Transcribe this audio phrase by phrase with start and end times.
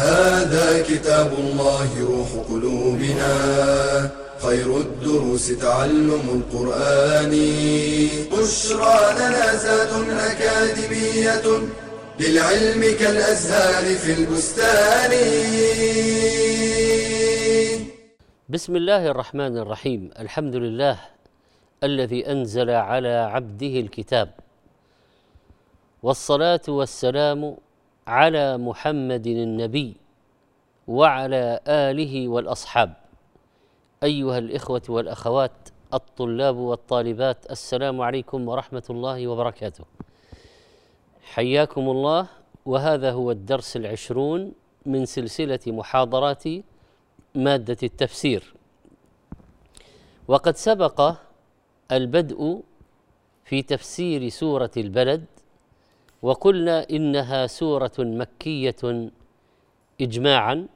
[0.00, 3.32] هذا كتاب الله روح قلوبنا.
[4.42, 7.32] خير الدروس تعلم القرآن.
[8.32, 9.92] بشرى لنا زاد
[10.30, 11.46] أكاديمية
[12.20, 15.12] للعلم كالأزهار في البستان.
[18.48, 20.10] بسم الله الرحمن الرحيم.
[20.18, 20.96] الحمد لله
[21.84, 24.28] الذي أنزل على عبده الكتاب.
[26.02, 27.56] والصلاة والسلام
[28.10, 29.96] على محمد النبي
[30.88, 32.94] وعلى آله والأصحاب.
[34.02, 35.52] أيها الإخوة والأخوات
[35.94, 39.84] الطلاب والطالبات السلام عليكم ورحمة الله وبركاته.
[41.22, 42.26] حياكم الله.
[42.66, 44.52] وهذا هو الدرس العشرون
[44.86, 46.44] من سلسلة محاضرات
[47.34, 48.54] مادة التفسير.
[50.28, 51.14] وقد سبق
[51.92, 52.60] البدء
[53.44, 55.24] في تفسير سورة البلد
[56.22, 59.10] وقلنا إنها سورة مكية
[60.00, 60.66] اجماعا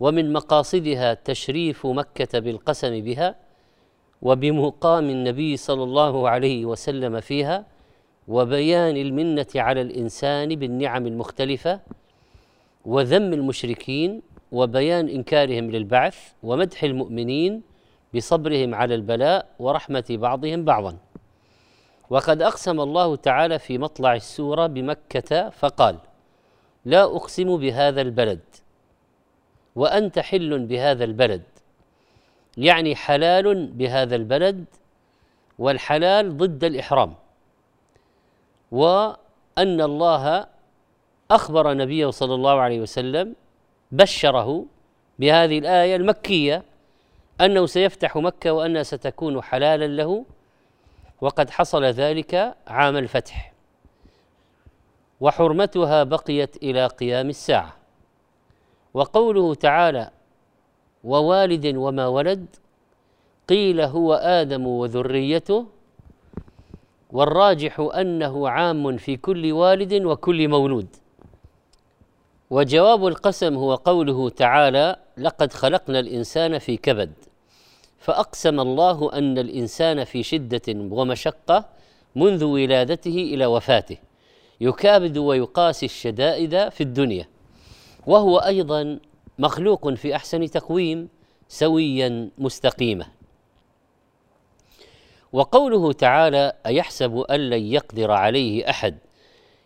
[0.00, 3.34] ومن مقاصدها تشريف مكة بالقسم بها
[4.22, 7.66] وبمقام النبي صلى الله عليه وسلم فيها
[8.28, 11.80] وبيان المنة على الإنسان بالنعم المختلفة
[12.84, 17.62] وذم المشركين وبيان إنكارهم للبعث ومدح المؤمنين
[18.14, 20.96] بصبرهم على البلاء ورحمة بعضهم بعضا.
[22.12, 25.96] وقد أقسم الله تعالى في مطلع السورة بمكة فقال
[26.84, 28.40] لا أقسم بهذا البلد
[29.76, 31.42] وأنت حل بهذا البلد
[32.56, 34.64] يعني حلال بهذا البلد
[35.58, 37.14] والحلال ضد الإحرام
[38.72, 39.16] وأن
[39.80, 40.46] الله
[41.30, 43.34] أخبر نبيه صلى الله عليه وسلم
[43.92, 44.64] بشره
[45.18, 46.62] بهذه الآية المكية
[47.40, 50.24] أنه سيفتح مكة وأنها ستكون حلالا له
[51.22, 53.52] وقد حصل ذلك عام الفتح
[55.20, 57.76] وحرمتها بقيت إلى قيام الساعة.
[58.94, 60.10] وقوله تعالى
[61.04, 62.46] ووالد وما ولد
[63.48, 65.66] قيل هو آدم وذريته
[67.10, 70.88] والراجح أنه عام في كل والد وكل مولود.
[72.50, 77.12] وجواب القسم هو قوله تعالى لقد خلقنا الإنسان في كبد
[78.02, 81.64] فأقسم الله أن الإنسان في شدة ومشقة
[82.16, 83.96] منذ ولادته إلى وفاته
[84.60, 87.28] يكابد ويقاسي الشدائد في الدنيا
[88.06, 88.98] وهو أيضا
[89.38, 91.08] مخلوق في أحسن تقويم
[91.48, 93.06] سويا مستقيما
[95.32, 98.98] وقوله تعالى أيحسب أن لن يقدر عليه أحد؟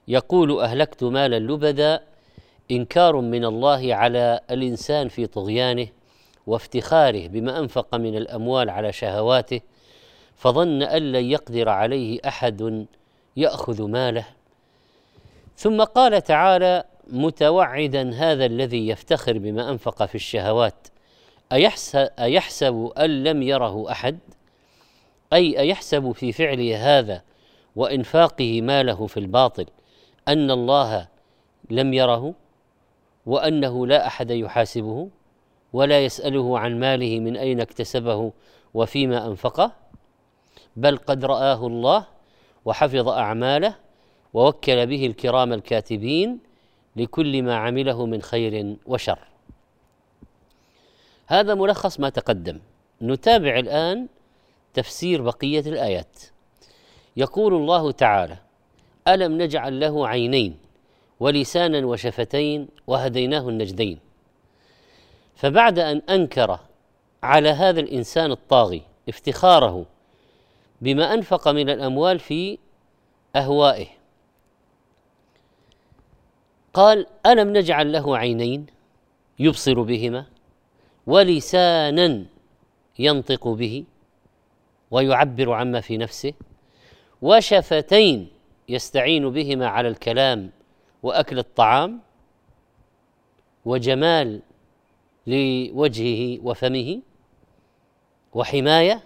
[0.08, 2.02] يقول أهلكت مالا لبدا
[2.70, 5.88] إنكار من الله على الإنسان في طغيانه
[6.46, 9.60] وافتخاره بما أنفق من الأموال على شهواته
[10.36, 12.86] فظن أن لن يقدر عليه أحد
[13.36, 14.26] يأخذ ماله.
[15.56, 20.88] ثم قال تعالى متوعدا هذا الذي يفتخر بما أنفق في الشهوات
[22.18, 24.18] أيحسب أن لم يره أحد؟
[25.32, 27.22] أي أيحسب في فعله هذا
[27.76, 29.66] وإنفاقه ماله في الباطل
[30.28, 31.08] أن الله
[31.70, 32.34] لم يره
[33.26, 35.08] وأنه لا أحد يحاسبه؟
[35.76, 38.32] ولا يسأله عن ماله من أين اكتسبه
[38.74, 39.72] وفيما أنفقه
[40.76, 42.06] بل قد رآه الله
[42.64, 43.76] وحفظ أعماله
[44.34, 46.38] ووكل به الكرام الكاتبين
[46.96, 49.18] لكل ما عمله من خير وشر.
[51.26, 52.58] هذا ملخص ما تقدم.
[53.02, 54.06] نتابع الآن
[54.74, 56.18] تفسير بقية الآيات.
[57.16, 58.36] يقول الله تعالى
[59.08, 60.58] ألم نجعل له عينين
[61.20, 64.05] ولسانا وشفتين وهديناه النجدين.
[65.36, 66.58] فبعد أن أنكر
[67.22, 69.86] على هذا الإنسان الطاغي افتخاره
[70.80, 72.58] بما أنفق من الأموال في
[73.36, 73.86] أهوائه
[76.74, 78.66] قال ألم نجعل له عينين
[79.38, 80.26] يبصر بهما
[81.06, 82.24] ولسانا
[82.98, 83.84] ينطق به
[84.90, 86.32] ويعبر عما في نفسه
[87.22, 88.28] وشفتين
[88.68, 90.50] يستعين بهما على الكلام
[91.02, 92.00] وأكل الطعام
[93.64, 94.40] وجمال
[95.26, 97.00] لوجهه وفمه
[98.32, 99.02] وحماية.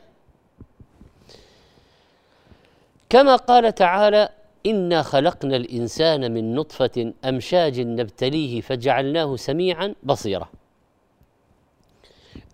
[3.09, 4.29] كما قال تعالى
[4.67, 10.49] إنا خلقنا الإنسان من نطفة أمشاج نبتليه فجعلناه سميعا بصيرا.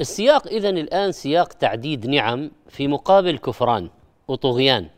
[0.00, 3.90] السياق اذا الآن سياق تعديد نعم في مقابل كفران
[4.28, 4.88] وطغيان.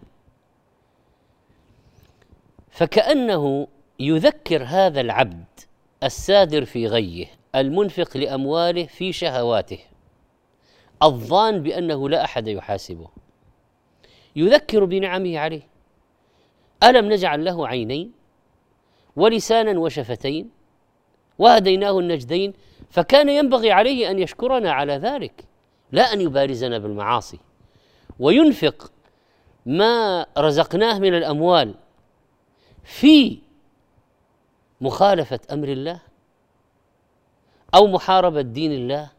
[2.70, 3.68] فكأنه
[4.00, 5.44] يذكر هذا العبد
[6.02, 9.78] السادر في غيه المنفق لأمواله في شهواته.
[11.02, 13.08] الظان بأنه لا أحد يحاسبه.
[14.36, 15.68] يذكر بنعمه عليه.
[16.82, 18.12] ألم نجعل له عينين
[19.16, 20.50] ولسانا وشفتين
[21.38, 22.52] وهديناه النجدين؟
[22.90, 25.44] فكان ينبغي عليه أن يشكرنا على ذلك
[25.92, 27.38] لا أن يبارزنا بالمعاصي.
[28.18, 28.92] وينفق
[29.66, 31.74] ما رزقناه من الأموال
[32.84, 33.38] في
[34.80, 36.00] مخالفة أمر الله
[37.74, 39.10] أو محاربة دين الله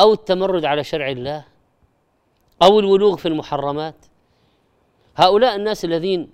[0.00, 1.44] أو التمرد على شرع الله
[2.62, 3.94] أو الولوغ في المحرمات.
[5.16, 6.30] هؤلاء الناس الذين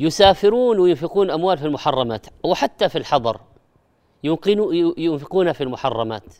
[0.00, 3.40] يسافرون وينفقون أموال في المحرمات وحتى في الحضر
[4.98, 6.34] ينفقون في المحرمات.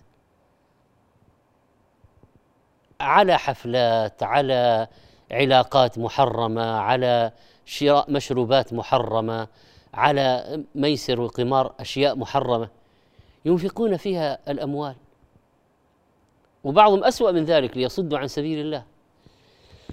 [3.00, 4.88] على حفلات على
[5.30, 7.32] علاقات محرمة على
[7.64, 9.48] شراء مشروبات محرمة
[9.94, 12.77] على ميسر وقمار أشياء محرمة.
[13.48, 14.94] ينفقون فيها الأموال.
[16.64, 18.84] وبعضهم أسوأ من ذلك ليصدوا عن سبيل الله.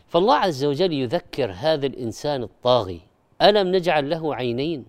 [0.07, 3.01] فالله عز وجل يذكر هذا الإنسان الطاغي.
[3.41, 4.85] ألم نجعل له عينين؟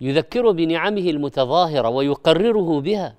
[0.00, 3.14] يذكره بنعمه المتظاهرة ويقرره بها.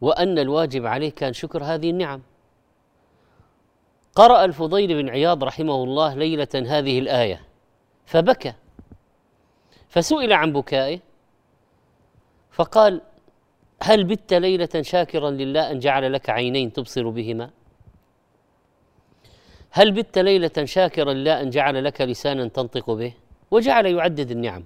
[0.00, 2.22] وأن الواجب عليه كان شكر هذه النعم.
[4.14, 7.40] قرأ الفضيل بن عياض رحمه الله ليلة هذه الآية
[8.06, 8.52] فبكى.
[9.88, 11.00] فسئل عن بكائه
[12.52, 13.00] فقال
[13.82, 17.50] هل بت ليلة شاكرا لله أن جعل لك عينين تبصر بهما؟
[19.70, 23.14] هل بت ليلة شاكرا لله أن جعل لك لسانا تنطق به؟
[23.50, 24.64] وجعل يعدد النعم.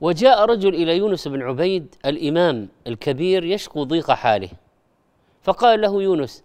[0.00, 4.50] وجاء رجل إلى يونس بن عبيد الإمام الكبير يشكو ضيق حاله.
[5.42, 6.44] فقال له يونس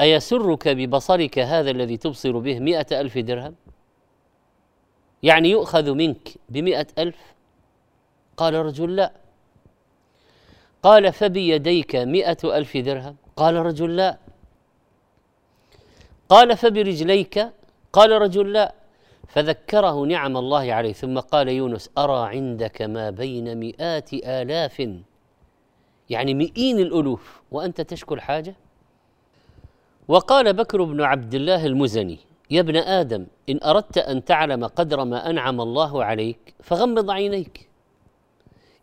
[0.00, 3.54] أيسرك ببصرك هذا الذي تبصر به مئة ألف درهم؟
[5.22, 7.34] يعني يؤخذ منك بمئة ألف؟
[8.40, 9.12] قال رجل لا.
[10.82, 13.16] قال فبيديك مئة ألف درهم.
[13.36, 14.18] قال رجل لا.
[16.28, 17.36] قال فبرجليك.
[17.92, 18.74] قال رجل لا.
[19.28, 20.92] فذكره نعم الله عليه.
[20.92, 24.76] ثم قال يونس أرى عندك ما بين مئات آلاف؟
[26.10, 27.42] يعني مئين الألوف.
[27.50, 28.54] وأنت تشكو الحاجة؟
[30.08, 32.18] وقال بكر بن عبد الله المزني
[32.50, 37.69] يا ابن آدم إن أردت أن تعلم قدر ما أنعم الله عليك فغمض عينيك.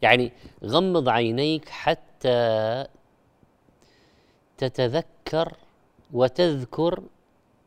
[0.01, 0.31] يعني
[0.63, 2.85] غمض عينيك حتى
[4.57, 5.53] تتذكر
[6.13, 7.03] وتذكر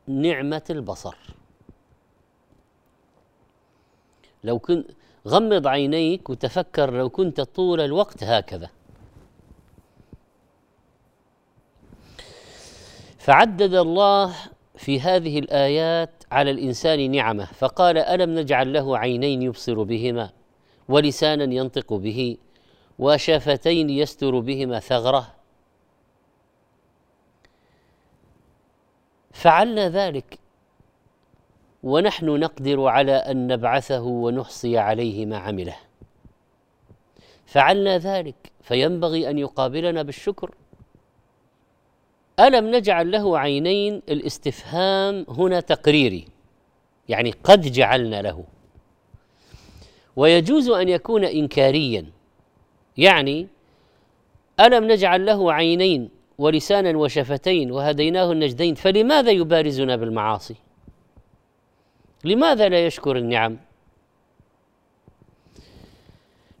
[0.07, 1.15] نعمة البصر.
[4.43, 4.91] لو كنت
[5.27, 8.69] غمض عينيك وتفكر لو كنت طول الوقت هكذا.
[13.17, 14.35] فعدد الله
[14.75, 17.45] في هذه الآيات على الإنسان نعمة.
[17.45, 20.29] فقال ألم نجعل له عينين يبصر بهما؟
[20.91, 22.37] ولسانا ينطق به
[22.99, 25.27] وشفتين يستر بهما ثغره.
[29.31, 30.39] فعلنا ذلك
[31.83, 35.75] ونحن نقدر على أن نبعثه ونحصي عليه ما عمله.
[37.45, 40.55] فعلنا ذلك فينبغي أن يقابلنا بالشكر.
[42.39, 46.27] ألم نجعل له عينين؟ الاستفهام هنا تقريري
[47.09, 48.43] يعني قد جعلنا له.
[50.15, 52.05] ويجوز أن يكون إنكاريا.
[52.97, 53.47] يعني
[54.59, 60.55] ألم نجعل له عينين ولسانا وشفتين وهديناه النجدين فلماذا يبارزنا بالمعاصي؟
[62.23, 63.57] لماذا لا يشكر النعم؟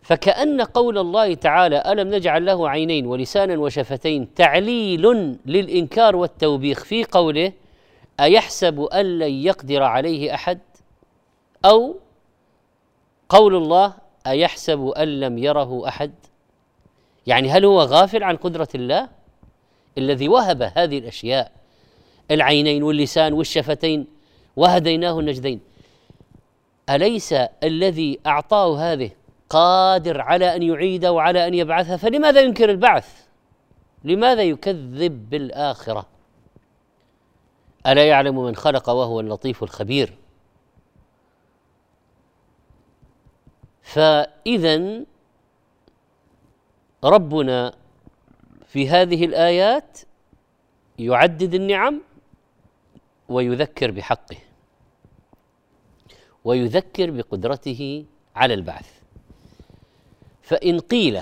[0.01, 5.01] فكأن قول الله تعالى ألم نجعل له عينين ولسانا وشفتين تعليل
[5.45, 7.53] للإنكار والتوبيخ في قوله
[8.19, 10.59] أيحسب أن لن يقدر عليه أحد؟
[11.65, 11.95] أو
[13.31, 13.93] قول الله
[14.27, 16.11] أيحسب أن لم يره أحد؟
[17.27, 19.09] يعني هل هو غافل عن قدرة الله؟
[19.97, 21.51] الذي وهب هذه الأشياء
[22.31, 24.07] العينين واللسان والشفتين
[24.55, 25.59] وهديناه النجدين.
[26.89, 27.33] أليس
[27.63, 29.11] الذي أعطاه هذه
[29.49, 33.25] قادر على أن يعيده وعلى أن يبعثه؟ فلماذا ينكر البعث؟
[34.03, 36.05] لماذا يكذب بالآخرة؟
[37.87, 40.20] ألا يعلم من خلق وهو اللطيف الخبير؟
[43.91, 45.05] فاذا
[47.03, 47.73] ربنا
[48.65, 49.99] في هذه الآيات
[50.99, 52.01] يعدد النعم
[53.29, 54.37] ويذكر بحقه
[56.43, 58.05] ويذكر بقدرته
[58.35, 59.01] على البعث.
[60.41, 61.21] فإن قيل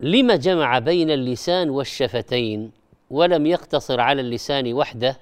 [0.00, 2.72] لما جمع بين اللسان والشفتين
[3.10, 5.16] ولم يقتصر على اللسان وحده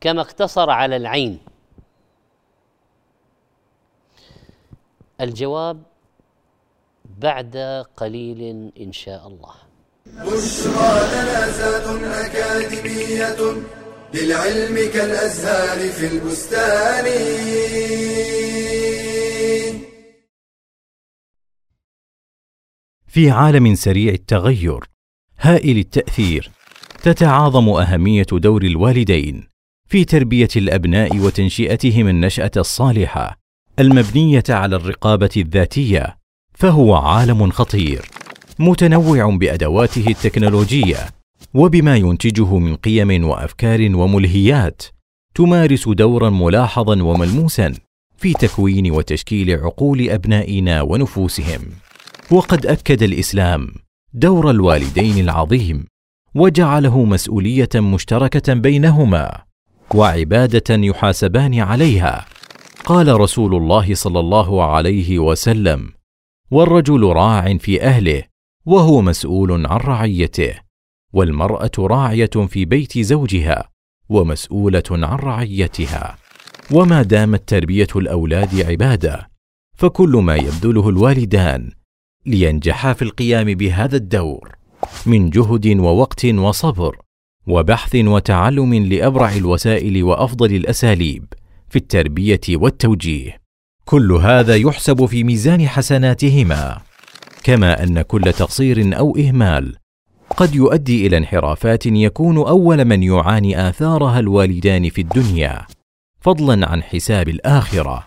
[0.00, 1.38] كما اقتصر على العين.
[5.20, 5.82] الجواب
[7.18, 7.56] بعد
[7.96, 9.54] قليل إن شاء الله.
[10.06, 13.62] بشرى لنا أكاديمية
[14.14, 17.04] للعلم كالأزهار في البستان.
[23.06, 24.80] في عالم سريع التغير
[25.40, 26.50] هائل التأثير
[27.02, 29.48] تتعاظم أهمية دور الوالدين
[29.88, 33.38] في تربية الأبناء وتنشئتهم النشأة الصالحة
[33.78, 36.17] المبنية على الرقابة الذاتية
[36.58, 38.06] فهو عالم خطير
[38.58, 40.96] متنوع بأدواته التكنولوجية
[41.54, 44.82] وبما ينتجه من قيم وأفكار وملهيات
[45.34, 47.74] تمارس دورا ملاحظا وملموسا
[48.16, 51.60] في تكوين وتشكيل عقول أبنائنا ونفوسهم.
[52.30, 53.68] وقد أكد الإسلام
[54.14, 55.84] دور الوالدين العظيم
[56.34, 59.42] وجعله مسؤولية مشتركة بينهما
[59.94, 62.26] وعبادة يحاسبان عليها.
[62.84, 65.97] قال رسول الله صلى الله عليه وسلم
[66.50, 68.22] والرجل راع في أهله
[68.66, 70.54] وهو مسؤول عن رعيته
[71.12, 73.68] والمرأة راعية في بيت زوجها
[74.08, 76.16] ومسؤولة عن رعيتها.
[76.72, 79.30] وما دامت تربية الأولاد عبادة
[79.76, 81.70] فكل ما يبذله الوالدان
[82.26, 84.54] لينجحا في القيام بهذا الدور
[85.06, 86.96] من جهد ووقت وصبر
[87.46, 91.24] وبحث وتعلم لأبرع الوسائل وأفضل الأساليب
[91.68, 93.47] في التربية والتوجيه.
[93.88, 96.78] كل هذا يحسب في ميزان حسناتهما
[97.44, 99.76] كما أن كل تقصير أو إهمال
[100.36, 105.66] قد يؤدي إلى انحرافات يكون أول من يعاني آثارها الوالدان في الدنيا
[106.20, 108.06] فضلا عن حساب الآخرة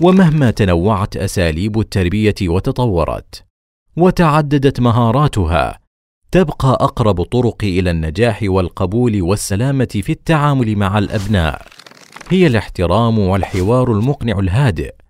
[0.00, 3.44] ومهما تنوعت أساليب التربية وتطورت
[3.96, 5.78] وتعددت مهاراتها
[6.32, 11.62] تبقى أقرب طرق إلى النجاح والقبول والسلامة في التعامل مع الأبناء
[12.28, 15.01] هي الاحترام والحوار المقنع الهادئ.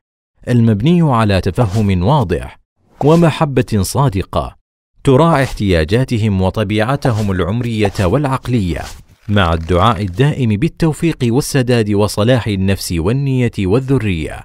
[0.49, 2.59] المبني على تفهم واضح
[3.05, 4.57] ومحبة صادقة
[5.05, 8.81] تراعي احتياجاتهم وطبيعتهم العمرية والعقلية
[9.29, 14.41] مع الدعاء الدائم بالتوفيق والسداد وصلاح النفس والنية والذرية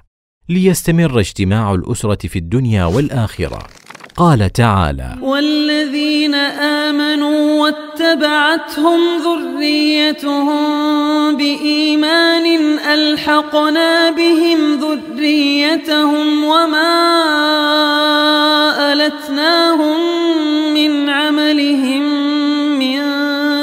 [0.48, 3.66] ليستمر اجتماع الأسرة في الدنيا والآخرة.
[4.18, 10.60] قال تعالى والذين آمنوا واتبعتهم ذريتهم
[11.36, 16.92] بإيمان ألحقنا بهم ذريتهم وما
[18.92, 19.96] ألتناهم
[20.74, 22.02] من عملهم
[22.78, 23.00] من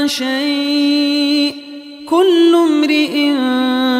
[0.07, 1.55] شيء
[2.09, 3.31] كل امرئ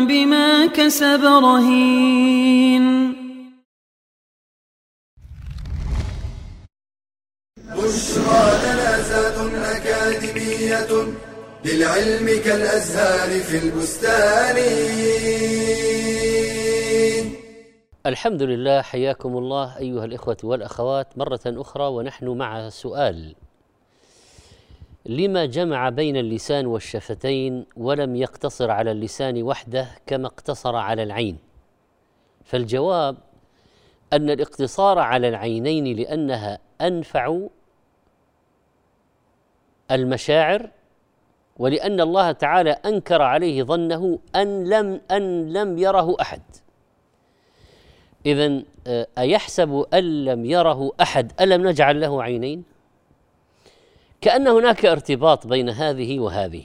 [0.08, 3.05] بما كسب رهين
[11.66, 14.58] للعلم كالأزهار في البستان.
[18.06, 21.18] الحمد لله حياكم الله أيها الإخوة والأخوات.
[21.18, 23.36] مرة أخرى ونحن مع سؤال.
[25.06, 31.38] لما جمع بين اللسان والشفتين ولم يقتصر على اللسان وحده كما اقتصر على العين؟
[32.44, 33.18] فالجواب
[34.14, 37.40] أن الاقتصار على العينين لأنها أنفع
[39.92, 40.70] المشاعر
[41.60, 46.42] ولأن الله تعالى أنكر عليه ظنه أن لم أن لم يره أحد.
[48.26, 52.64] إذا آه، أيحسب أن لم يره أحد؟ ألم نجعل له عينين؟
[54.22, 56.64] كأن هناك ارتباط بين هذه وهذه.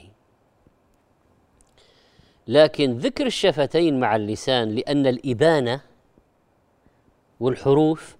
[2.47, 5.81] لكن ذكر الشفتين مع اللسان لأن الإبانة
[7.39, 8.15] والحروف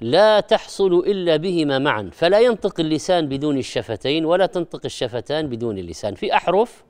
[0.00, 2.10] لا تحصل إلا بهما معا.
[2.12, 6.14] فلا ينطق اللسان بدون الشفتين ولا تنطق الشفتان بدون اللسان.
[6.14, 6.84] في أحرف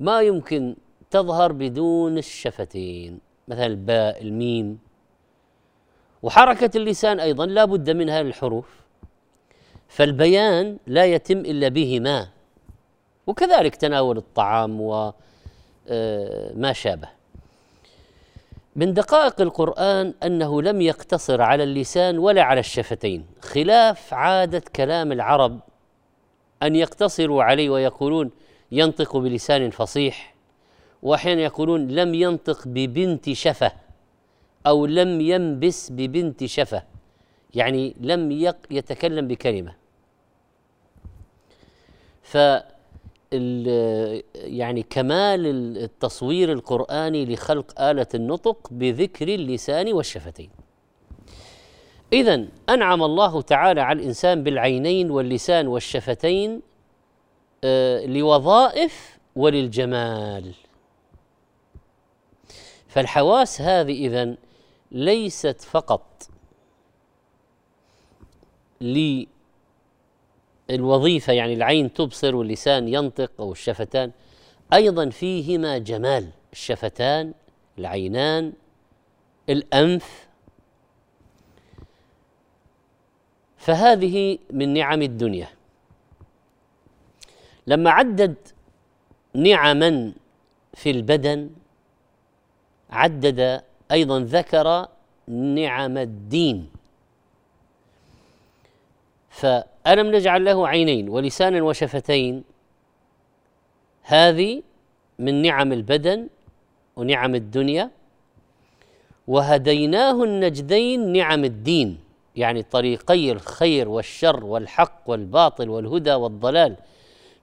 [0.00, 0.76] ما يمكن
[1.10, 3.20] تظهر بدون الشفتين.
[3.48, 4.78] مثلا الباء الميم.
[6.22, 8.68] وحركة اللسان أيضا لا بد منها للحروف.
[9.88, 12.28] فالبيان لا يتم إلا بهما.
[13.26, 15.12] وكذلك تناول الطعام وما
[15.88, 17.17] آه، شابه.
[18.78, 23.26] من دقائق القرآن أنه لم يقتصر على اللسان ولا على الشفتين.
[23.40, 25.60] خلاف عادة كلام العرب
[26.62, 28.30] أن يقتصروا عليه ويقولون
[28.72, 30.34] ينطق بلسان فصيح
[31.02, 33.72] وأحيانا يقولون لم ينطق ببنت شفة
[34.66, 36.82] أو لم ينبس ببنت شفة.
[37.54, 38.32] يعني لم
[38.70, 39.74] يتكلم بكلمة.
[42.22, 42.36] ف
[43.32, 50.50] يعني كمال التصوير القرآني لخلق آلة النطق بذكر اللسان والشفتين.
[52.12, 56.62] اذا أنعم الله تعالى على الإنسان بالعينين واللسان والشفتين
[57.64, 60.54] آه، لوظائف وللجمال
[62.88, 64.36] فالحواس هذه اذا
[64.92, 66.28] ليست فقط
[70.70, 74.10] للوظيفه يعني العين تبصر واللسان ينطق أو الشفتان.
[74.72, 77.32] أيضا فيهما جمال الشفتان
[77.78, 78.52] العينان
[79.48, 80.28] الأنف.
[83.56, 85.48] فهذه من نعم الدنيا.
[87.66, 88.34] لما عدد
[89.34, 90.12] نعما
[90.74, 91.50] في البدن
[92.90, 94.88] عدد أيضا ذكر
[95.28, 96.70] نعم الدين.
[99.88, 102.44] فألم نجعل له عينين ولسانا وشفتين؟
[104.02, 104.62] هذه
[105.18, 106.28] من نعم البدن
[106.96, 107.90] ونعم الدنيا.
[109.28, 111.98] وهديناه النجدين نعم الدين
[112.36, 116.76] يعني طريقي الخير والشر والحق والباطل والهدى والضلال.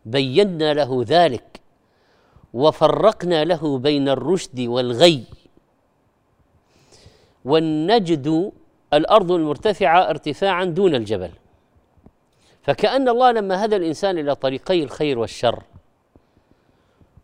[0.06, 1.60] بينا له ذلك
[2.54, 5.24] وفرقنا له بين الرشد والغي.
[7.46, 8.52] والنجد
[8.94, 11.32] الأرض المرتفعة ارتفاعا دون الجبل.
[12.66, 15.64] فكأن الله لما هدى الإنسان إلى طريقي الخير والشر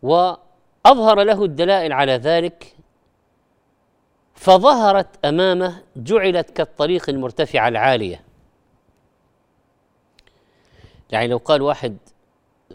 [0.02, 2.76] وأظهر له الدلائل على ذلك
[4.36, 8.22] فظهرت أمامه جعلت كالطريق المرتفعة العالية.
[11.12, 11.98] يعني لو قال واحد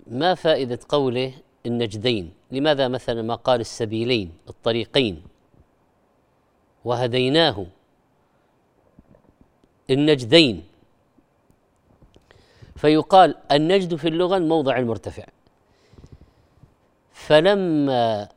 [0.07, 1.33] ما فائدة قوله
[1.67, 5.23] النجدين؟ لماذا مثلا ما قال السبيلين الطريقين؟
[6.85, 7.67] وهديناه.
[9.91, 10.65] النجدين
[12.77, 15.25] فيقال النجد في اللغة الموضع المرتفع.
[17.13, 18.29] فلما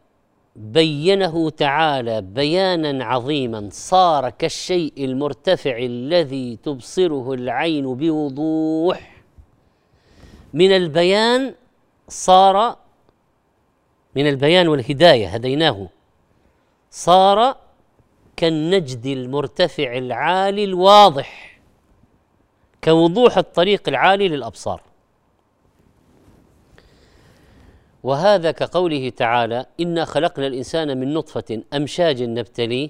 [0.55, 9.23] بينه تعالى بيانا عظيما صار كالشيء المرتفع الذي تبصره العين بوضوح.
[10.53, 11.55] من البيان
[12.07, 12.77] صار
[14.15, 15.89] من البيان والهداية هديناه
[16.91, 17.57] صار
[18.35, 21.48] كالنجد المرتفع العالي الواضح.
[22.83, 24.81] كوضوح الطريق العالي للأبصار.
[28.03, 32.89] وهذا كقوله تعالى انا خلقنا الانسان من نطفه امشاج نبتليه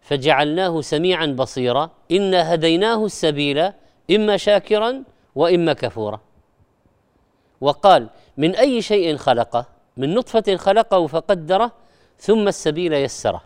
[0.00, 1.90] فجعلناه سميعا بصيرا.
[2.12, 3.72] انا هديناه السبيل
[4.10, 6.20] اما شاكرا واما كفورا.
[7.60, 11.72] وقال من اي شيء خلقه من نطفه خلقه فقدره
[12.18, 13.42] ثم السبيل يسره.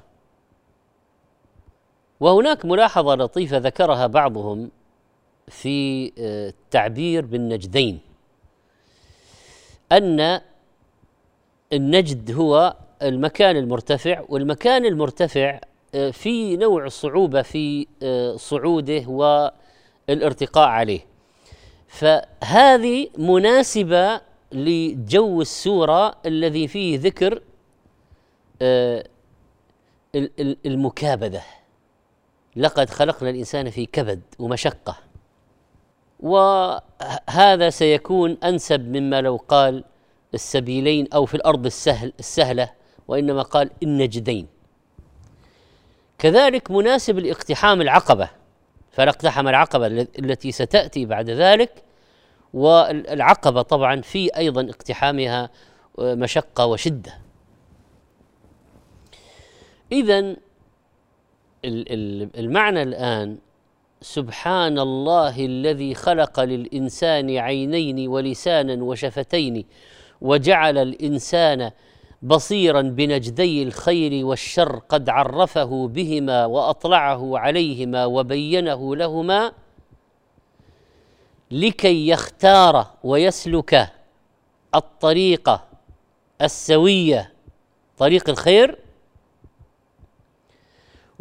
[2.20, 4.70] وهناك ملاحظة لطيفة ذكرها بعضهم.
[5.48, 8.00] في آه، التعبير بالنجدين.
[9.92, 10.40] أن
[11.72, 15.60] النجد هو المكان المرتفع والمكان المرتفع
[15.94, 19.04] آه، في نوع صعوبة في آه، صعوده
[20.08, 21.00] والارتقاء عليه.
[21.88, 24.20] فهذه مناسبة
[24.52, 27.42] لجو السورة الذي فيه ذكر
[30.66, 31.42] المكابدة.
[32.56, 35.11] لقد خلقنا الإنسان في كبد ومشقة.
[36.22, 39.84] وهذا سيكون أنسب مما لو قال
[40.34, 42.70] السبيلين أو في الأرض السهل السهلة
[43.08, 44.46] وإنما قال النجدين.
[46.18, 48.28] كذلك مناسب لاقتحام العقبة
[48.92, 49.86] فلا اقتحم العقبه
[50.18, 51.82] التي ستأتي بعد ذلك
[52.54, 55.50] والعقبة طبعا في أيضا اقتحامها
[55.98, 57.18] مشقة وشدة.
[59.92, 60.36] اذا
[62.34, 63.38] المعنى الآن
[64.02, 69.64] سبحان الله الذي خلق للإنسان عينين ولسانا وشفتين
[70.20, 71.70] وجعل الإنسان
[72.22, 79.52] بصيرا بنجدي الخير والشر قد عرفه بهما وأطلعه عليهما وبينه لهما
[81.50, 83.88] لكي يختار ويسلك
[84.74, 85.60] الطريق
[86.42, 87.32] السويه
[87.98, 88.78] طريق الخير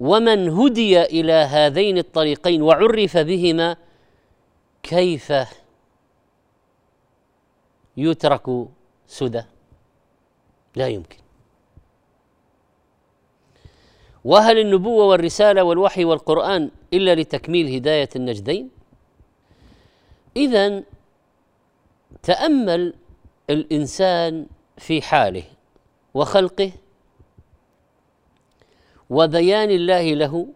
[0.02, 3.78] ومن هدي إلى هذين الطريقين وعرف بهما
[4.84, 5.34] كيف
[7.98, 8.68] يترك
[9.08, 9.44] سدى؟
[10.76, 11.18] لا يمكن.
[14.26, 18.70] وهل النبوة والرسالة والوحي والقرآن إلا لتكميل هداية النجدين؟
[20.38, 20.84] اذا
[22.24, 22.94] تأمل
[23.50, 25.44] الإنسان في حاله
[26.14, 26.72] وخلقه
[29.12, 30.48] وبيان الله له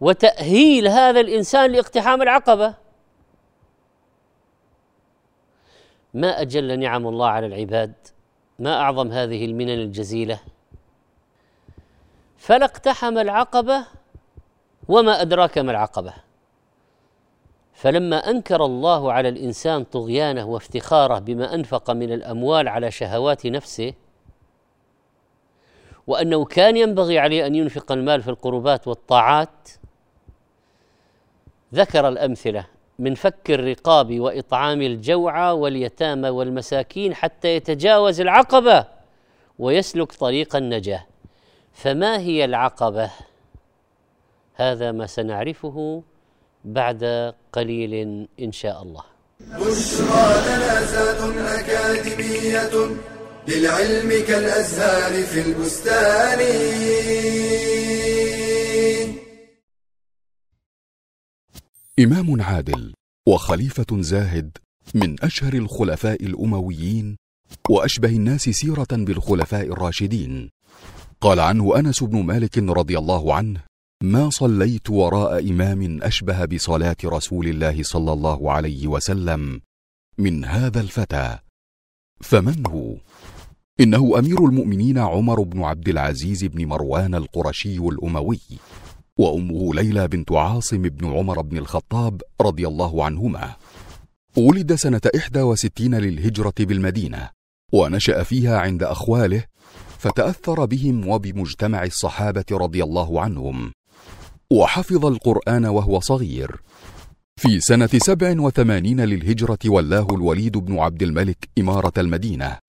[0.00, 2.74] وتأهيل هذا الإنسان لاقتحام العقبة.
[6.14, 7.94] ما أجل نعم الله على العباد
[8.58, 10.40] ما أعظم هذه المنن الجزيلة.
[12.36, 13.84] فلا اقتحم العقبة
[14.88, 16.14] وما أدراك ما العقبة.
[17.72, 23.94] فلما أنكر الله على الإنسان طغيانه وافتخاره بما أنفق من الأموال على شهوات نفسه
[26.08, 29.68] وأنه كان ينبغي عليه أن ينفق المال في القربات والطاعات.
[31.74, 32.66] ذكر الأمثلة
[32.98, 38.84] من فك الرقاب وإطعام الجوعى واليتامى والمساكين حتى يتجاوز العقبة
[39.58, 41.06] ويسلك طريق النجاة.
[41.72, 43.10] فما هي العقبة؟
[44.54, 46.02] هذا ما سنعرفه
[46.64, 49.04] بعد قليل إن شاء الله.
[49.40, 50.28] بشرى
[51.60, 52.96] أكاديمية
[53.48, 56.40] للعلم كالأزهار في البستان
[61.98, 62.94] إمام عادل
[63.28, 64.58] وخليفة زاهد
[64.94, 67.16] من أشهر الخلفاء الأمويين
[67.68, 70.50] وأشبه الناس سيرة بالخلفاء الراشدين
[71.20, 73.60] قال عنه أنس بن مالك رضي الله عنه
[74.02, 79.60] ما صليت وراء إمام أشبه بصلاة رسول الله صلى الله عليه وسلم
[80.18, 81.38] من هذا الفتى
[82.20, 82.96] فمن هو؟
[83.80, 88.40] إنه أمير المؤمنين عمر بن عبد العزيز بن مروان القرشي الأموي
[89.18, 93.56] وأمه ليلى بنت عاصم بن عمر بن الخطاب رضي الله عنهما.
[94.36, 97.28] ولد سنة إحدى وستين للهجرة بالمدينة
[97.72, 99.44] ونشأ فيها عند أخواله
[99.98, 103.72] فتأثر بهم وبمجتمع الصحابة رضي الله عنهم.
[104.52, 106.60] وحفظ القرآن وهو صغير.
[107.36, 112.67] في سنة سبع وثمانين للهجرة ولاه الوليد بن عبد الملك إمارة المدينة.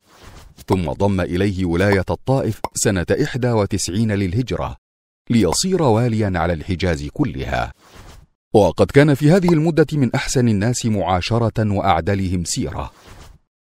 [0.69, 2.62] ثم ضم إليه ولاية الطائف
[3.23, 4.75] إحدى وتسعين للهجرة
[5.29, 7.73] ليصير واليا على الحجاز كلها.
[8.53, 12.91] وقد كان في هذه المدة من أحسن الناس معاشرة وأعدلهم سيرة.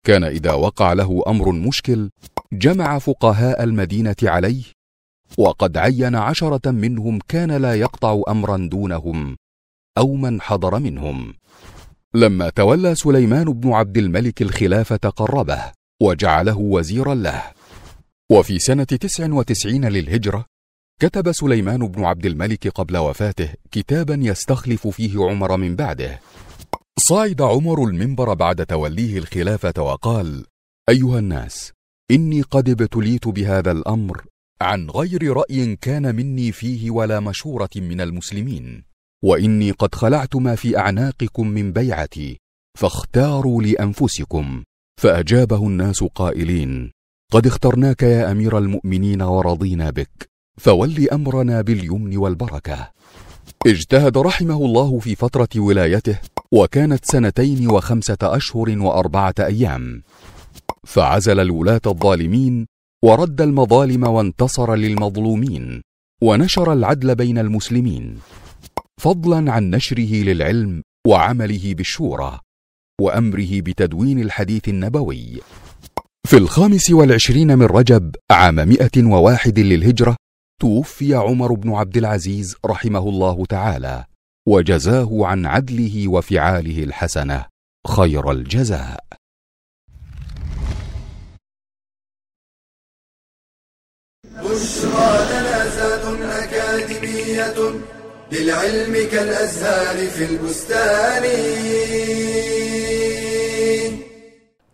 [0.07, 2.11] كان إذا وقع له أمر مشكل
[2.53, 4.65] جمع فقهاء المدينة عليه
[5.39, 9.37] وقد عين عشرة منهم كان لا يقطع امرا دونهم
[9.99, 11.35] أو من حضر منهم.
[12.15, 17.43] لما تولى سليمان بن عبد الملك الخلافة قربه وجعله وزيرا له.
[18.33, 20.47] وفي تسع وتسعين للهجرة
[21.01, 26.21] كتب سليمان بن عبد الملك قبل وفاته كتابا يستخلف فيه عمر من بعده.
[26.99, 30.45] صعد عمر المنبر بعد توليه الخلافة وقال
[30.89, 31.73] أيها الناس
[32.11, 34.25] إني قد ابتليت بهذا الأمر
[34.61, 38.85] عن غير رأي كان مني فيه ولا مشورة من المسلمين
[39.25, 42.39] وإني قد خلعت ما في أعناقكم من بيعتي
[42.79, 44.65] فاختاروا لأنفسكم
[45.01, 46.93] فأجابه الناس قائلين
[47.33, 52.91] قد اخترناك يا أمير المؤمنين ورضينا بك فول أمرنا باليمن والبركة.
[53.67, 56.19] اجتهد رحمه الله في فترة ولايته
[56.53, 60.03] وكانت سنتين وخمسة أشهر وأربعة أيام.
[60.85, 62.67] فعزل الولاة الظالمين
[63.05, 65.83] ورد المظالم وانتصر للمظلومين
[66.23, 68.19] ونشر العدل بين المسلمين.
[69.01, 72.41] فضلا عن نشره للعلم وعمله بالشورى.
[73.01, 75.41] وأمره بتدوين الحديث النبوي.
[76.27, 80.17] في الخامس والعشرين من رجب عام مئة وواحد للهجرة
[80.61, 84.05] توفي عمر بن عبد العزيز رحمه الله تعالى
[84.49, 87.47] وجزاه عن عدله وفعاله الحسنة
[87.87, 89.05] خير الجزاء.
[94.25, 97.81] بشرى لنا زاد أكاديمية
[98.33, 101.25] للعلم كالأزهار في البستان.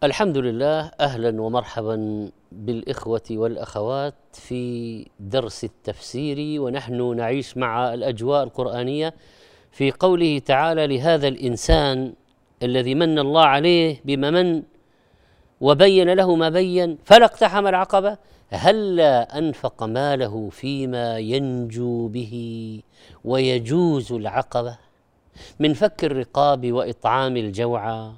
[0.02, 9.14] الحمد لله أهلا ومرحبا بالإخوة والأخوات في درس التفسير ونحن نعيش مع الأجواء القرآنية
[9.72, 12.14] في قوله تعالى لهذا الإنسان
[12.62, 14.62] الذي من الله عليه بما من
[15.60, 18.16] وبين له ما بين فلا اقتحم العقبة
[18.50, 22.34] هلا أنفق ماله فيما ينجو به
[23.24, 24.78] ويجوز العقبة؟
[25.60, 28.12] من فك الرقاب وإطعام الجوعى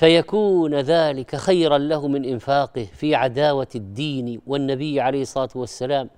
[0.00, 6.10] فيكون ذلك خيرا له من إنفاقه في عداوة الدين والنبي عليه الصلاة والسلام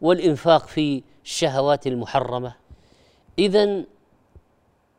[0.00, 2.54] والإنفاق في الشهوات المحرمة.
[3.38, 3.84] اذا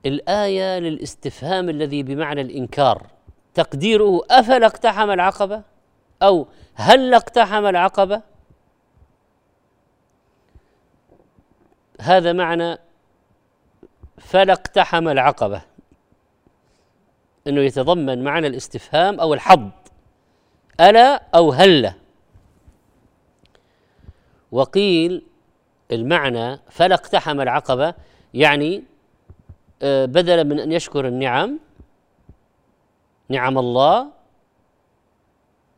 [0.06, 3.08] الآية للاستفهام الذي بمعنى الإنكار
[3.54, 5.62] تقديره أفلا اقتحم العقبة؟
[6.22, 8.22] أو هل اقتحم العقبة؟
[12.02, 12.78] هذا معنى
[14.18, 15.69] فلا اقتحم العقبة.
[17.50, 19.70] إنه يتضمن معنى الاستفهام أو الحظ
[20.80, 21.94] ألا أو هلا
[24.52, 25.24] وقيل
[25.92, 27.94] المعنى فلا اقتحم العقبة
[28.34, 28.84] يعني
[29.82, 31.60] آه، بدلا من أن يشكر النعم
[33.30, 34.08] نعم الله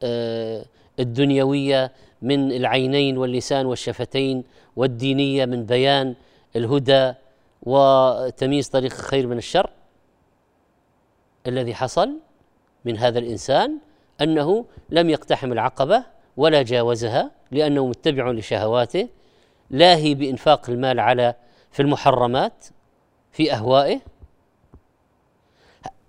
[0.03, 0.65] آه،
[0.99, 4.43] الدنيوية من العينين واللسان والشفتين
[4.75, 6.15] والدينية من بيان
[6.55, 7.13] الهدى
[7.63, 9.69] وتمييز طريق الخير من الشر.
[11.47, 12.19] الذي حصل
[12.85, 13.79] من هذا الإنسان
[14.21, 16.05] أنه لم يقتحم العقبة
[16.37, 19.09] ولا جاوزها لأنه متبع لشهواته
[19.69, 21.35] لاهي بإنفاق المال على
[21.71, 22.65] في المحرمات
[23.31, 24.01] في أهوائه.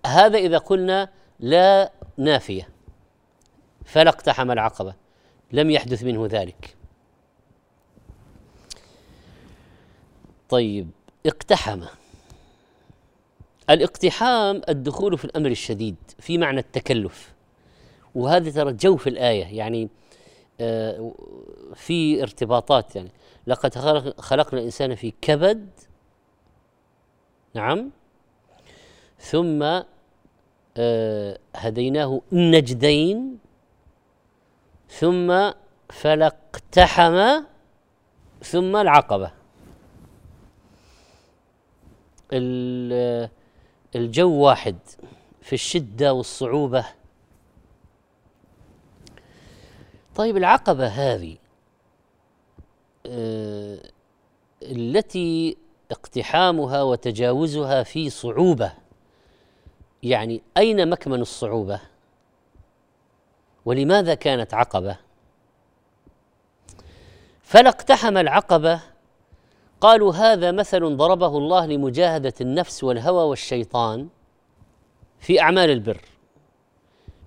[0.05, 2.69] هذا إذا قلنا لا نافية
[3.85, 4.95] فلا اقتحم العقبة
[5.51, 6.75] لم يحدث منه ذلك.
[10.49, 10.89] طيب
[11.25, 11.81] اقتحم.
[13.69, 17.33] الاقتحام الدخول في الأمر الشديد في معنى التكلف.
[18.15, 19.89] وهذا ترى جو في الآية يعني
[20.61, 21.13] آه،
[21.75, 23.11] في ارتباطات يعني.
[23.47, 23.75] لقد
[24.17, 25.69] خلقنا الإنسان في كبد
[27.53, 27.91] نعم
[29.19, 29.81] ثم
[30.77, 33.37] آه، هديناه النجدين
[34.89, 35.51] ثم
[35.89, 37.43] فلاقتحم
[38.43, 39.31] ثم العقبة.
[43.95, 44.75] الجو واحد
[45.41, 46.85] في الشدة والصعوبة.
[50.15, 51.37] طيب العقبة هذه
[53.05, 53.79] آه،
[54.61, 55.57] التي
[55.91, 58.73] اقتحامها وتجاوزها في صعوبة
[60.03, 61.81] يعني أين مكمن الصعوبة؟
[63.65, 64.97] ولماذا كانت عقبة؟
[67.41, 68.92] فلا اقتحم العقبة
[69.83, 74.07] قالوا هذا مثل ضربه الله لمجاهدة النفس والهوى والشيطان
[75.19, 76.01] في أعمال البر.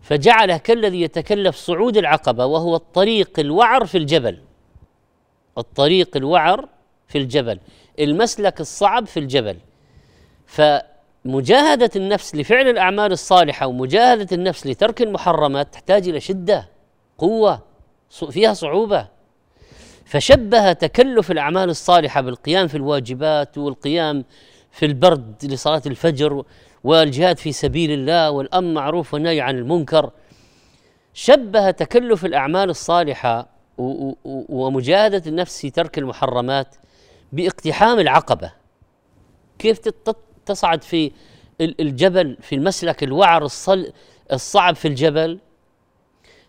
[0.02, 4.38] فجعله كالذي يتكلف صعود العقبة وهو الطريق الوعر في الجبل.
[5.58, 6.68] الطريق الوعر
[7.08, 7.58] في الجبل.
[7.98, 9.56] المسلك الصعب في الجبل.
[10.46, 16.68] فمجاهدة النفس لفعل الأعمال الصالحة ومجاهدة النفس لترك المحرمات تحتاج إلى شدة
[17.18, 17.62] قوة
[18.30, 19.15] فيها صعوبة.
[20.06, 24.24] فشبه تكلف الأعمال الصالحة بالقيام في الواجبات والقيام
[24.70, 26.44] في البرد لصلاة الفجر
[26.84, 30.10] والجهاد في سبيل الله والأمر معروف والنهي عن المنكر.
[31.14, 33.48] شبه تكلف الأعمال الصالحة
[34.48, 36.76] ومجاهدة النفس في ترك المحرمات
[37.32, 38.52] باقتحام العقبة.
[39.58, 39.78] كيف
[40.46, 41.12] تصعد في
[41.60, 43.48] الجبل في المسلك الوعر
[44.32, 45.38] الصعب في الجبل؟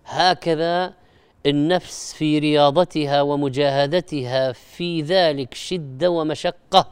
[0.05, 0.93] هكذا
[1.47, 6.87] النفس في رياضتها ومجاهدتها في ذلك شدة ومشقة.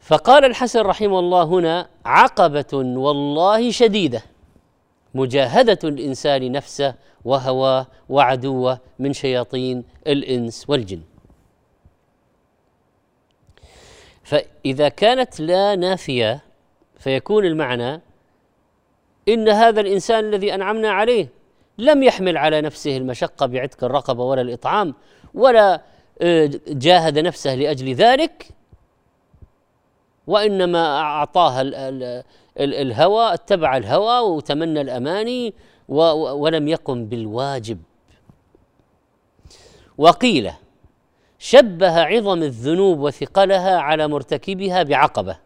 [0.00, 4.22] فقال الحسن رحمه الله هنا عقبة والله شديدة
[5.14, 11.00] مجاهدة الإنسان نفسه وهواه وعدوة من شياطين الإنس والجن.
[14.24, 16.40] فإذا كانت لا نافية
[16.98, 18.00] فيكون المعنى
[19.28, 21.28] إن هذا الإنسان الذي أنعمنا عليه
[21.78, 24.94] لم يحمل على نفسه المشقة بعتق الرقبة ولا الإطعام
[25.34, 25.82] ولا
[26.22, 28.48] آه، جاهد نفسه لأجل ذلك
[30.26, 31.62] وإنما اعطاها
[32.56, 35.54] الهوى اتبع الهوى وتمنى الأماني
[35.88, 37.78] ولم يقم بالواجب.
[39.98, 40.50] وقيل
[41.38, 45.38] شبه عظم الذنوب وثقلها على مرتكبها بعقبة.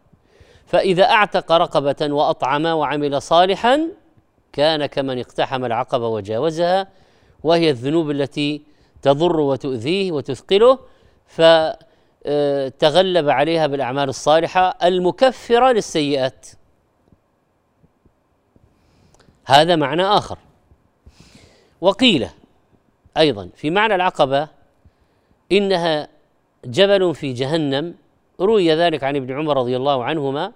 [0.70, 3.88] فإذا أعتق رقبة وأطعم وعمل صالحا
[4.52, 6.88] كان كمن اقتحم العقبة وجاوزها
[7.42, 8.62] وهي الذنوب التي
[9.02, 10.78] تضر وتؤذيه وتثقله
[11.26, 16.46] فتغلب عليها بالأعمال الصالحة المكفرة للسيئات.
[19.44, 20.38] هذا معنى آخر.
[21.80, 22.28] وقيل
[23.16, 24.48] أيضا في معنى العقبة
[25.52, 26.09] إنها
[26.64, 27.94] جبل في جهنم
[28.40, 30.53] روي ذلك عن ابن عمر رضي الله عنهما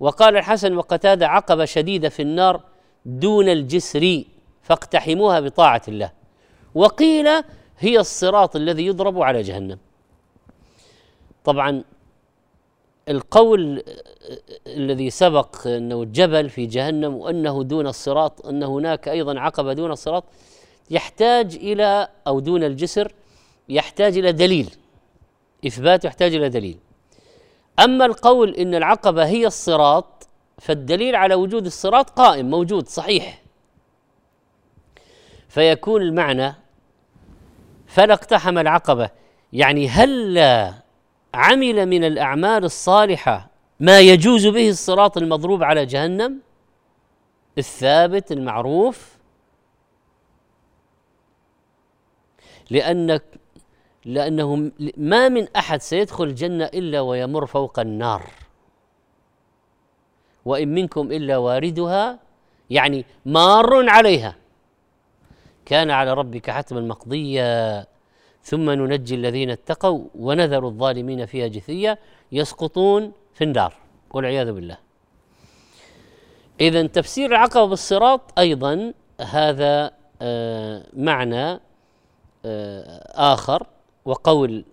[0.00, 2.60] وقال الحسن وقتادة عقبة شديدة في النار
[3.06, 4.24] دون الجسر
[4.62, 6.12] فاقتحموها بطاعة الله.
[6.74, 7.28] وقيل
[7.78, 9.78] هي الصراط الذي يضرب على جهنم.
[11.44, 11.84] طبعا
[13.08, 13.82] القول
[14.66, 20.24] الذي سبق أنه الجبل في جهنم وأنه دون الصراط أن هناك أيضا عقبة دون الصراط
[20.90, 23.12] يحتاج إلى أو دون الجسر
[23.68, 24.70] يحتاج إلى دليل
[25.66, 26.78] إثبات يحتاج إلى دليل.
[27.80, 33.42] أما القول إن العقبة هي الصراط فالدليل على وجود الصراط قائم موجود صحيح.
[35.48, 36.54] فيكون المعنى
[37.86, 39.10] فلا اقتحم العقبة.
[39.52, 40.74] يعني هلا
[41.34, 46.40] عمل من الأعمال الصالحة ما يجوز به الصراط المضروب على جهنم؟
[47.58, 49.16] الثابت المعروف.
[52.70, 53.22] لأنك
[54.06, 58.22] لأنه ما من أحد سيدخل الجنة إلا ويمر فوق النار.
[60.44, 62.18] وإن منكم إلا واردها
[62.70, 64.36] يعني مار عليها.
[65.64, 67.86] كان على ربك حتما مقضيا.
[68.42, 71.98] ثم ننجي الذين اتقوا ونذر الظالمين فيها جثيا
[72.32, 73.74] يسقطون في النار
[74.10, 74.78] والعياذ بالله.
[76.60, 79.90] إذا تفسير العقبة بالصراط أيضا هذا
[80.22, 81.60] آه، معنى
[82.44, 83.66] آه، آخر.
[84.06, 84.64] وقول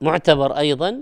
[0.00, 1.00] معتبر أيضا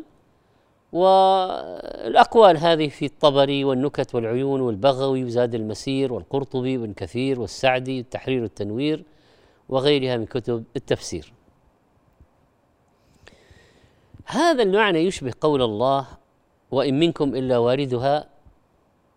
[0.93, 9.05] والأقوال هذه في الطبري والنكت والعيون والبغوي وزاد المسير والقرطبي وابن كثير والسعدي التحرير والتنوير
[9.69, 11.33] وغيرها من كتب التفسير.
[14.27, 16.07] هذا المعنى يشبه قول الله
[16.71, 18.29] وإن منكم إلا واردها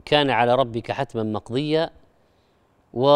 [0.06, 1.90] كان على ربك حتما مقضيا
[2.94, 3.08] و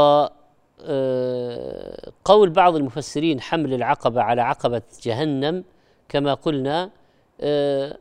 [2.25, 5.63] قول بعض المفسرين حمل العقبة على عقبة جهنم
[6.09, 6.89] كما قلنا
[7.41, 7.97] آه،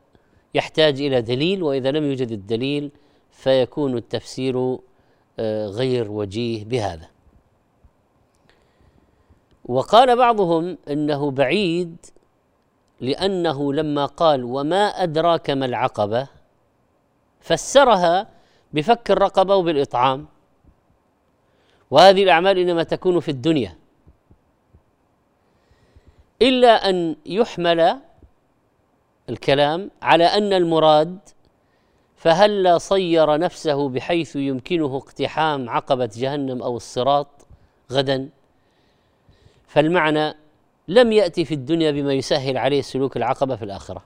[0.55, 2.91] يحتاج إلى دليل وإذا لم يوجد الدليل
[3.31, 4.79] فيكون التفسير
[5.39, 7.09] آه، غير وجيه بهذا.
[9.65, 11.97] وقال بعضهم إنه بعيد
[13.01, 16.29] لأنه لما قال وما أدراك ما العقبة
[17.41, 18.29] فسرها
[18.73, 20.27] بفك الرقبة وبالإطعام.
[21.91, 23.77] وهذه الأعمال إنما تكون في الدنيا.
[26.43, 28.01] إلا أن يحمل
[29.29, 31.19] الكلام على أن المراد
[32.17, 37.47] فهلا صير نفسه بحيث يمكنه اقتحام عقبة جهنم أو الصراط
[37.93, 38.29] غدا؟
[39.67, 40.35] فالمعنى
[40.89, 44.03] لم يأتي في الدنيا بما يسهل عليه سلوك العقبة في الآخرة.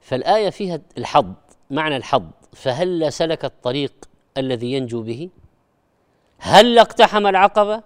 [0.00, 1.32] فالآية فيها الحظ
[1.70, 2.24] معنى الحظ.
[2.52, 3.92] فهل سلك الطريق
[4.36, 5.28] الذي ينجو به؟
[6.38, 7.82] هل اقتحم العقبة؟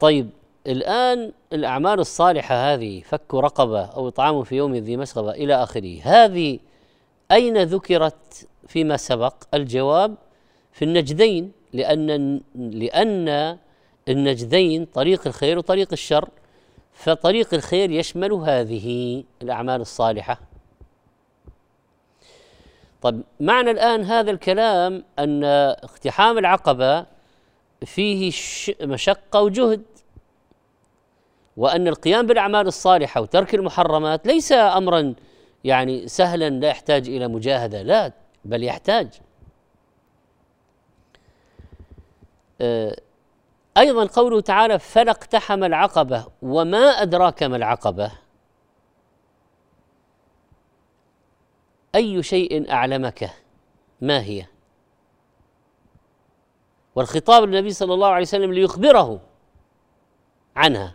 [0.00, 0.30] طيب
[0.66, 6.58] الآن الأعمال الصالحة هذه فك رقبة أو إطعام في يوم ذي مسغبة إلى آخره هذه
[7.32, 10.14] أين ذكرت فيما سبق؟ الجواب
[10.72, 13.58] في النجدين لأن لأن
[14.08, 16.28] النجدين طريق الخير وطريق الشر
[16.92, 20.49] فطريق الخير يشمل هذه الأعمال الصالحة.
[23.02, 25.44] طب معنى الآن هذا الكلام أن
[25.84, 27.06] اقتحام العقبة
[27.84, 28.32] فيه
[28.82, 29.82] مشقة وجهد
[31.56, 35.14] وأن القيام بالأعمال الصالحة وترك المحرمات ليس أمرا
[35.64, 38.12] يعني سهلا لا يحتاج إلى مجاهدة لا
[38.44, 39.08] بل يحتاج.
[43.76, 48.12] أيضا قوله تعالى فلا اقتحم العقبة وما أدراك ما العقبة.
[51.94, 53.30] أي شيء أعلمك؟
[54.00, 54.46] ما هي؟
[56.94, 59.20] والخطاب للنبي صلى الله عليه وسلم ليخبره
[60.56, 60.94] عنها.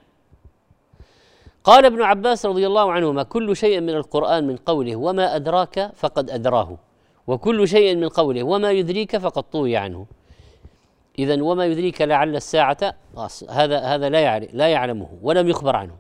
[1.63, 6.29] قال ابن عباس رضي الله عنهما كل شيء من القرآن من قوله وما أدراك فقد
[6.29, 6.77] أدراه
[7.27, 10.05] وكل شيء من قوله وما يدريك فقد طوي عنه.
[11.19, 12.77] إذا وما يدريك لعل الساعة
[13.49, 15.95] هذا هذا لا يعلم لا يعلمه ولم يخبر عنه.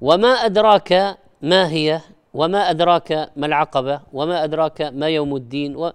[0.00, 2.00] وما أدراك ما هي؟
[2.36, 5.92] وما أدراك ما العقبة وما أدراك ما يوم الدين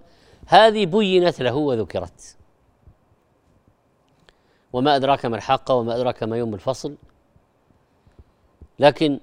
[0.47, 2.38] هذه بينت له وذكرت.
[4.73, 6.95] وما أدراك ما الحاقة وما أدراك ما يوم الفصل.
[8.80, 9.19] لكن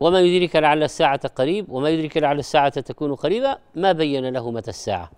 [0.00, 4.70] وما يدريك لعل الساعة قريب وما يدريك لعل الساعة تكون قريبة ما بين له متى
[4.70, 5.10] الساعة.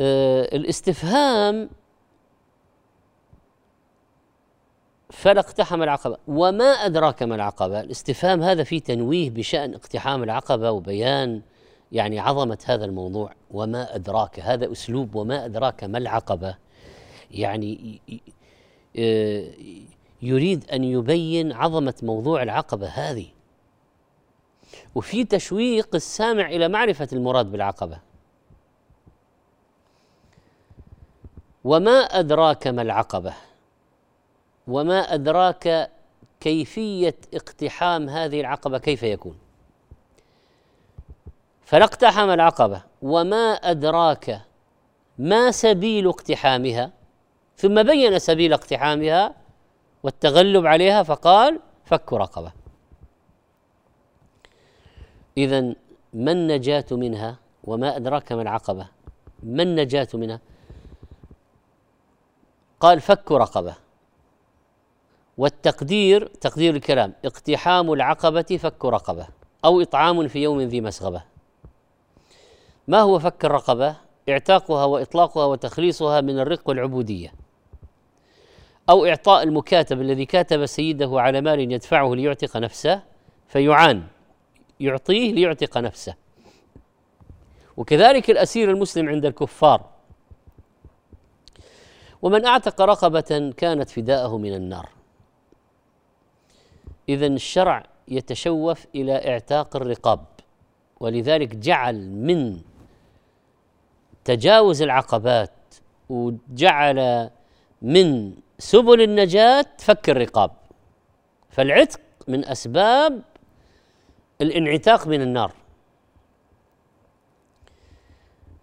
[0.00, 1.70] آه الاستفهام
[5.12, 6.16] فلا اقتحم العقبة.
[6.28, 11.42] وما أدراك ما العقبة؟ الاستفهام هذا فيه تنويه بشأن اقتحام العقبة وبيان
[11.92, 13.32] يعني عظمة هذا الموضوع.
[13.50, 16.56] وما أدراك هذا أسلوب وما أدراك ما العقبة.
[17.30, 18.00] يعني
[18.98, 19.48] آه،
[20.22, 23.26] يريد أن يبين عظمة موضوع العقبة هذه.
[24.94, 27.98] وفي تشويق السامع إلى معرفة المراد بالعقبة.
[31.64, 33.34] وما أدراك ما العقبة؟
[34.72, 35.90] وما أدراك
[36.40, 39.38] كيفية اقتحام هذه العقبة كيف يكون؟
[41.64, 42.82] فلا اقتحم العقبة.
[43.02, 44.40] وما أدراك
[45.18, 46.90] ما سبيل اقتحامها؟
[47.56, 49.34] ثم بين سبيل اقتحامها
[50.02, 52.52] والتغلب عليها فقال فك رقبة.
[55.36, 55.60] إذا
[56.12, 58.88] ما النجاة منها وما أدراك ما العقبة؟
[59.42, 60.40] ما النجاة منها؟
[62.80, 63.74] قال فك رقبة.
[65.38, 69.26] والتقدير تقدير الكلام اقتحام العقبة فك رقبة
[69.64, 71.22] أو إطعام في يوم ذي مسغبة.
[72.88, 73.96] ما هو فك الرقبة؟
[74.28, 77.32] اعتاقها وإطلاقها وتخليصها من الرق والعبودية.
[78.90, 83.02] أو إعطاء المكاتب الذي كاتب سيده على مال يدفعه ليعتق نفسه
[83.48, 84.02] فيعان
[84.80, 86.14] يعطيه ليعتق نفسه.
[87.76, 89.84] وكذلك الأسير المسلم عند الكفار.
[92.22, 94.88] ومن أعتق رقبة كانت فداءه من النار.
[97.12, 100.24] اذا الشرع يتشوف إلى إعتاق الرقاب
[101.00, 102.60] ولذلك جعل من
[104.24, 105.50] تجاوز العقبات
[106.08, 107.30] وجعل
[107.82, 110.50] من سبل النجاة فك الرقاب.
[111.48, 113.22] فالعتق من أسباب
[114.40, 115.52] الانعتاق من النار.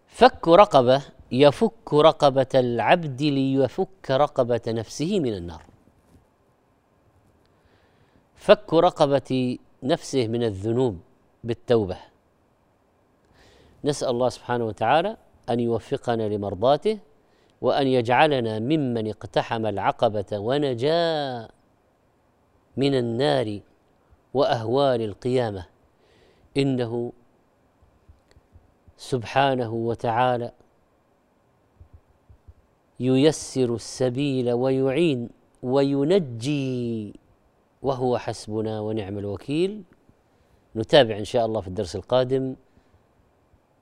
[0.07, 5.68] فك رقبة يفك رقبة العبد ليفك رقبة نفسه من النار.
[8.39, 10.99] فك رقبة نفسه من الذنوب
[11.43, 11.97] بالتوبة.
[13.83, 15.17] نسأل الله سبحانه وتعالى
[15.49, 16.99] أن يوفقنا لمرضاته
[17.61, 21.47] وأن يجعلنا ممن اقتحم العقبة ونجا
[22.77, 23.59] من النار
[24.33, 25.65] وأهوال القيامة.
[26.57, 27.11] إنه
[28.97, 30.51] سبحانه وتعالى
[32.99, 35.29] ييسر السبيل ويعين
[35.63, 37.13] وينجي
[37.81, 39.83] وهو حسبنا ونعم الوكيل.
[40.75, 42.55] نتابع إن شاء الله في الدرس القادم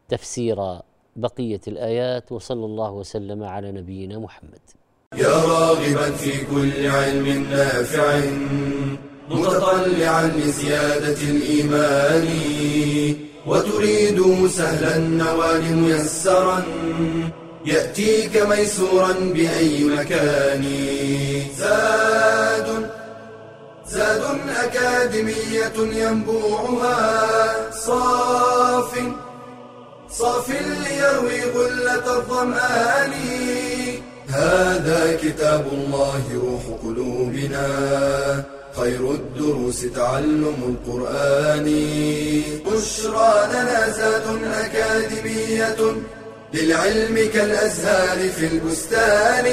[0.10, 0.80] تفسير
[1.16, 4.60] بقية الآيات وصلى الله وسلم على نبينا محمد.
[5.16, 8.22] يا راغبا في كل علم نافع
[9.30, 12.28] متطلعا لزيادة الإيمان
[13.48, 16.64] وتريد سهلا النوال ميسرا
[17.66, 20.64] يأتيك ميسورا بأي مكان.
[21.56, 22.97] زاد
[23.92, 24.22] زاد
[24.64, 27.72] أكاديمية ينبوعها.
[27.72, 29.00] صاف
[30.12, 33.14] صاف ليروي غلة الظمآن.
[34.30, 37.68] هذا كتاب الله روح قلوبنا.
[38.78, 41.66] خير الدروس تعلم القرآن.
[42.66, 45.96] بشرى لنا زاد أكاديمية
[46.54, 49.46] للعلم كالأزهار في البستان.